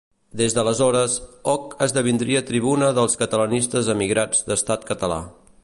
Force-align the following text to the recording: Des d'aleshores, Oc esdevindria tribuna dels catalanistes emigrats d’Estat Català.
Des 0.39 0.53
d'aleshores, 0.57 1.17
Oc 1.51 1.75
esdevindria 1.87 2.41
tribuna 2.49 2.89
dels 3.01 3.19
catalanistes 3.21 3.93
emigrats 3.95 4.43
d’Estat 4.49 4.89
Català. 4.93 5.23